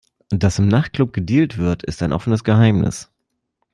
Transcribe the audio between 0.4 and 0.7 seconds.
im